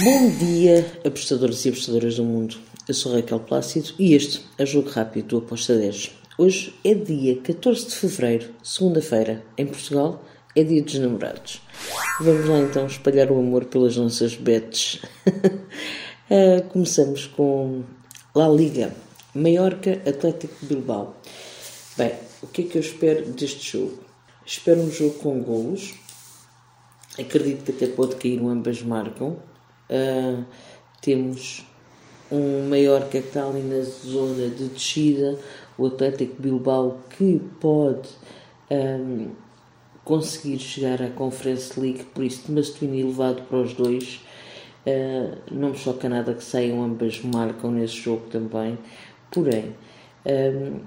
Bom 0.00 0.30
dia, 0.38 0.90
apostadores 1.04 1.66
e 1.66 1.68
apostadoras 1.68 2.16
do 2.16 2.24
mundo. 2.24 2.56
Eu 2.88 2.94
sou 2.94 3.12
Raquel 3.14 3.38
Plácido 3.38 3.90
e 3.98 4.14
este 4.14 4.42
é 4.56 4.62
o 4.62 4.66
Jogo 4.66 4.88
Rápido 4.88 5.26
do 5.26 5.38
Aposta 5.44 5.76
10. 5.76 6.12
Hoje 6.38 6.74
é 6.82 6.94
dia 6.94 7.36
14 7.36 7.88
de 7.88 7.94
fevereiro, 7.96 8.54
segunda-feira. 8.62 9.44
Em 9.58 9.66
Portugal 9.66 10.24
é 10.56 10.64
dia 10.64 10.82
dos 10.82 10.94
namorados. 10.94 11.60
Vamos 12.22 12.48
lá 12.48 12.60
então 12.60 12.86
espalhar 12.86 13.30
o 13.30 13.38
amor 13.38 13.66
pelas 13.66 13.94
nossas 13.98 14.34
bets. 14.34 15.02
uh, 15.26 16.62
começamos 16.72 17.26
com 17.26 17.82
La 18.34 18.48
Liga, 18.48 18.94
Maiorca 19.34 20.00
Atlético 20.08 20.54
Bilbao. 20.64 21.14
Bem, 21.98 22.14
o 22.42 22.46
que 22.46 22.62
é 22.62 22.64
que 22.64 22.78
eu 22.78 22.80
espero 22.80 23.26
deste 23.26 23.72
jogo? 23.76 23.98
Espero 24.46 24.80
um 24.80 24.90
jogo 24.90 25.18
com 25.18 25.38
golos. 25.42 25.92
Acredito 27.20 27.64
que 27.64 27.72
até 27.72 27.86
pode 27.88 28.16
cair 28.16 28.40
um 28.40 28.48
ambas 28.48 28.80
marcam. 28.80 29.51
Uh, 29.90 30.44
temos 31.00 31.66
um 32.30 32.68
Maiorca 32.68 33.08
que 33.08 33.18
está 33.18 33.46
ali 33.46 33.60
na 33.60 33.82
zona 33.82 34.48
de 34.48 34.68
descida, 34.68 35.38
o 35.76 35.86
Atlético 35.86 36.40
Bilbao 36.40 36.98
que 37.10 37.40
pode 37.60 38.08
um, 38.70 39.30
conseguir 40.04 40.58
chegar 40.58 41.02
à 41.02 41.10
Conference 41.10 41.78
League, 41.78 42.04
por 42.14 42.24
isso 42.24 42.50
Masturino 42.50 42.96
elevado 42.96 43.42
para 43.42 43.58
os 43.58 43.74
dois. 43.74 44.20
Uh, 44.86 45.36
não 45.50 45.70
me 45.70 45.76
choca 45.76 46.08
nada 46.08 46.34
que 46.34 46.42
saiam 46.42 46.82
ambas 46.82 47.22
marcam 47.22 47.70
nesse 47.70 47.96
jogo 47.96 48.28
também. 48.30 48.78
Porém, 49.30 49.74
um, 50.26 50.80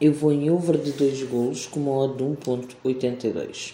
eu 0.00 0.12
vou 0.12 0.32
em 0.32 0.50
over 0.50 0.76
de 0.76 0.92
2 0.92 1.22
golos 1.24 1.66
com 1.66 1.80
uma 1.80 1.92
odd 1.92 2.16
de 2.16 2.24
1.82. 2.24 3.72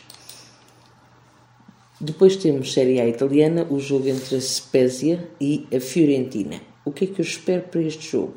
Depois 2.02 2.34
temos 2.34 2.73
Série 2.73 3.01
A 3.01 3.06
italiana, 3.06 3.65
o 3.70 3.79
jogo 3.79 4.09
entre 4.09 4.34
a 4.34 4.41
Spezia 4.41 5.30
e 5.41 5.69
a 5.73 5.79
Fiorentina. 5.79 6.60
O 6.85 6.90
que 6.90 7.04
é 7.04 7.07
que 7.07 7.21
eu 7.21 7.24
espero 7.24 7.63
para 7.63 7.80
este 7.80 8.10
jogo? 8.10 8.35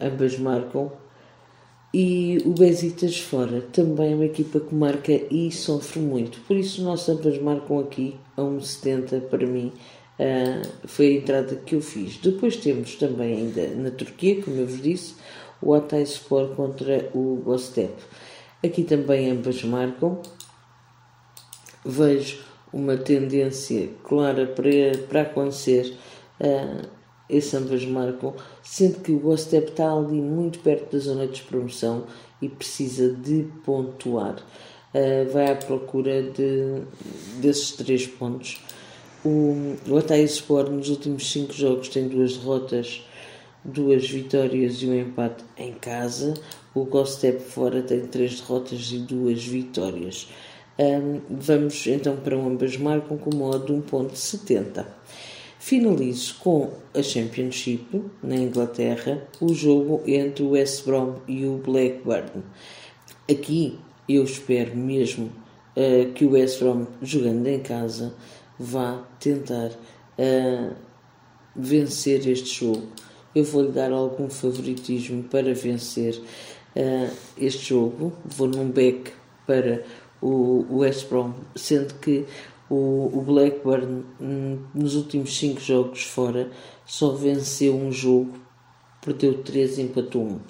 ambas 0.00 0.38
marcam. 0.38 0.92
E 1.96 2.38
o 2.44 2.50
Besiktas 2.50 3.20
fora 3.20 3.60
também 3.72 4.10
é 4.10 4.14
uma 4.16 4.24
equipa 4.24 4.58
que 4.58 4.74
marca 4.74 5.12
e 5.12 5.52
sofre 5.52 6.00
muito. 6.00 6.40
Por 6.40 6.56
isso, 6.56 6.82
nós 6.82 7.08
ambas 7.08 7.40
marcam 7.40 7.78
aqui 7.78 8.16
a 8.36 8.40
1,70 8.42 9.20
para 9.28 9.46
mim. 9.46 9.72
Uh, 10.18 10.86
foi 10.86 11.08
a 11.08 11.12
entrada 11.14 11.56
que 11.56 11.74
eu 11.74 11.80
fiz. 11.80 12.18
Depois 12.18 12.56
temos 12.56 12.94
também 12.94 13.36
ainda 13.36 13.68
na 13.74 13.90
Turquia, 13.90 14.40
como 14.42 14.56
eu 14.58 14.66
vos 14.66 14.80
disse, 14.80 15.16
o 15.60 15.74
Hatay 15.74 16.02
Sport 16.04 16.54
contra 16.54 17.10
o 17.12 17.42
Gostep. 17.44 17.92
Aqui 18.62 18.84
também 18.84 19.30
ambas 19.30 19.62
marcam. 19.64 20.22
Vejo 21.84 22.42
uma 22.72 22.96
tendência 22.96 23.90
clara 24.04 24.46
para, 24.46 24.98
para 25.08 25.22
acontecer. 25.22 25.96
Uh, 26.40 26.86
esse 27.28 27.56
ambas 27.56 27.84
marcam, 27.84 28.34
sendo 28.62 29.00
que 29.00 29.10
o 29.10 29.18
Gostep 29.18 29.70
está 29.70 29.92
ali 29.92 30.20
muito 30.20 30.60
perto 30.60 30.92
da 30.92 30.98
zona 30.98 31.26
de 31.26 31.42
promoção 31.42 32.04
e 32.40 32.48
precisa 32.48 33.12
de 33.12 33.48
pontuar. 33.64 34.36
Uh, 34.94 35.30
vai 35.32 35.50
à 35.50 35.56
procura 35.56 36.22
de, 36.22 36.82
desses 37.40 37.72
três 37.72 38.06
pontos 38.06 38.60
o, 39.24 39.76
o 39.88 39.96
Ataí 39.96 40.24
Sport 40.24 40.70
nos 40.70 40.88
últimos 40.90 41.30
5 41.32 41.52
jogos 41.52 41.88
tem 41.88 42.08
duas 42.08 42.36
derrotas, 42.36 43.02
duas 43.64 44.08
vitórias 44.08 44.82
e 44.82 44.86
um 44.86 44.94
empate 44.94 45.44
em 45.56 45.72
casa. 45.72 46.34
O 46.74 46.84
Gostep 46.84 47.40
fora 47.40 47.82
tem 47.82 48.00
três 48.00 48.40
derrotas 48.40 48.90
e 48.92 48.98
duas 48.98 49.44
vitórias. 49.44 50.28
Um, 50.78 51.20
vamos 51.30 51.86
então 51.86 52.16
para 52.16 52.36
ambas 52.36 52.76
marcam 52.76 53.16
com 53.16 53.34
modo 53.34 53.80
de 53.80 53.90
1.70. 53.90 54.84
Finalizo 55.58 56.34
com 56.40 56.72
a 56.92 57.02
Championship 57.02 58.02
na 58.22 58.36
Inglaterra, 58.36 59.26
o 59.40 59.54
jogo 59.54 60.02
entre 60.06 60.42
o 60.42 60.50
West 60.50 60.84
Brom 60.84 61.14
e 61.26 61.46
o 61.46 61.56
Blackburn. 61.56 62.42
Aqui 63.30 63.78
eu 64.06 64.24
espero 64.24 64.76
mesmo 64.76 65.32
uh, 65.76 66.12
que 66.12 66.26
o 66.26 66.32
West 66.32 66.58
Brom, 66.58 66.86
jogando 67.00 67.46
em 67.46 67.60
casa, 67.60 68.12
vá 68.58 69.02
tentar 69.18 69.70
uh, 69.70 70.74
vencer 71.54 72.26
este 72.28 72.64
jogo. 72.64 72.88
Eu 73.34 73.44
vou-lhe 73.44 73.72
dar 73.72 73.92
algum 73.92 74.30
favoritismo 74.30 75.24
para 75.24 75.52
vencer 75.54 76.20
uh, 76.76 77.10
este 77.36 77.70
jogo. 77.70 78.12
Vou 78.24 78.48
num 78.48 78.70
back 78.70 79.12
para 79.46 79.84
o, 80.20 80.78
West 80.78 81.08
Brom, 81.08 81.32
sendo 81.54 81.94
que 81.94 82.24
o, 82.70 83.10
o 83.12 83.22
Blackburn 83.22 84.04
hum, 84.20 84.58
nos 84.74 84.94
últimos 84.94 85.36
5 85.36 85.60
jogos 85.60 86.04
fora 86.04 86.50
só 86.86 87.10
venceu 87.10 87.74
um 87.76 87.92
jogo, 87.92 88.32
perdeu 89.02 89.42
3 89.42 89.78
e 89.78 89.82
empatou 89.82 90.22
1. 90.22 90.26
Um. 90.26 90.40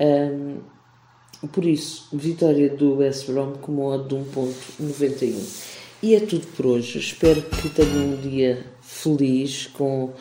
Um, 0.00 1.48
por 1.48 1.64
isso, 1.64 2.08
vitória 2.12 2.68
do 2.68 2.96
West 2.96 3.26
Brom 3.26 3.52
com 3.54 3.72
modo 3.72 4.08
de 4.08 4.14
1.91. 4.16 5.78
E 6.02 6.14
é 6.14 6.20
tudo 6.20 6.46
por 6.48 6.66
hoje. 6.66 6.98
Espero 6.98 7.42
que 7.42 7.68
tenham 7.68 8.12
um 8.12 8.16
dia 8.16 8.64
feliz, 8.80 9.66
com 9.66 10.12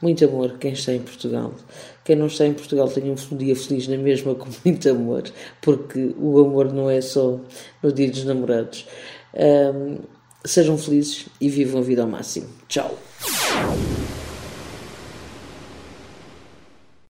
muito 0.00 0.24
amor, 0.24 0.56
quem 0.58 0.72
está 0.72 0.92
em 0.92 1.00
Portugal. 1.00 1.54
Quem 2.04 2.16
não 2.16 2.26
está 2.26 2.46
em 2.46 2.52
Portugal 2.52 2.88
tenha 2.88 3.12
um 3.12 3.36
dia 3.36 3.56
feliz 3.56 3.88
na 3.88 3.96
mesma, 3.96 4.34
com 4.34 4.48
muito 4.64 4.88
amor, 4.88 5.24
porque 5.60 6.14
o 6.18 6.38
amor 6.40 6.72
não 6.72 6.88
é 6.88 7.00
só 7.00 7.40
no 7.82 7.92
dia 7.92 8.10
dos 8.10 8.24
namorados. 8.24 8.86
Um, 9.34 9.98
sejam 10.44 10.78
felizes 10.78 11.26
e 11.40 11.48
vivam 11.48 11.80
a 11.80 11.84
vida 11.84 12.02
ao 12.02 12.08
máximo. 12.08 12.46
Tchau! 12.68 12.96